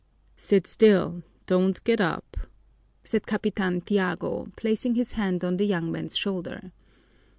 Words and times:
"Sit 0.35 0.65
still, 0.65 1.21
don't 1.45 1.83
get 1.83 2.01
up!" 2.01 2.35
said 3.03 3.27
Capitan 3.27 3.81
Tiago, 3.81 4.51
placing 4.55 4.95
his 4.95 5.11
hand 5.11 5.43
on 5.43 5.57
the 5.57 5.65
young 5.67 5.91
man's 5.91 6.17
shoulder. 6.17 6.71